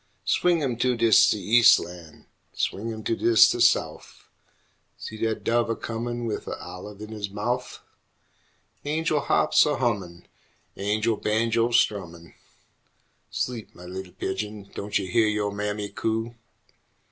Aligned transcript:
Swing 0.25 0.63
'im 0.63 0.77
to'ds 0.77 1.29
de 1.29 1.59
Eas'lan', 1.59 2.25
Swing 2.53 2.89
'im 2.89 3.03
to'ds 3.03 3.51
de 3.51 3.61
Souf 3.61 4.31
See 4.97 5.15
dat 5.15 5.43
dove 5.43 5.69
a 5.69 5.75
comin' 5.75 6.25
wif 6.25 6.47
a 6.47 6.57
olive 6.59 7.01
in 7.01 7.13
'is 7.13 7.29
mouf! 7.29 7.83
Angel 8.83 9.19
hahps 9.21 9.63
a 9.67 9.75
hummin', 9.77 10.27
Angel 10.75 11.17
banjos 11.17 11.75
strummin' 11.75 12.33
Sleep, 13.29 13.75
mah 13.75 13.83
li'l 13.83 14.11
pigeon, 14.13 14.71
don' 14.73 14.89
yo' 14.91 15.05
heah 15.05 15.27
yo' 15.27 15.51
mammy 15.51 15.89
coo? 15.89 16.33